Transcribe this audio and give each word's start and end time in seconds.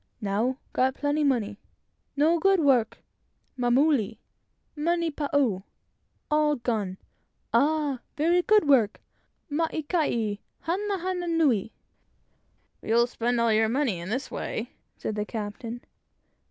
Now, 0.19 0.57
got 0.73 0.95
plenty 0.95 1.23
money; 1.23 1.59
no 2.15 2.39
good, 2.39 2.59
work. 2.59 3.03
Mamule, 3.55 4.17
money 4.75 5.11
pau 5.11 5.63
all 6.31 6.55
gone. 6.55 6.97
Ah! 7.53 7.99
very 8.17 8.41
good, 8.41 8.67
work! 8.67 8.99
maikai, 9.51 10.39
hana 10.61 10.97
hana 10.97 11.27
nui!" 11.27 11.71
"But 12.79 12.89
you'll 12.89 13.05
spend 13.05 13.39
all 13.39 13.53
your 13.53 13.69
money 13.69 13.99
in 13.99 14.09
this 14.09 14.31
way," 14.31 14.71
said 14.97 15.13
the 15.13 15.23
captain. 15.23 15.81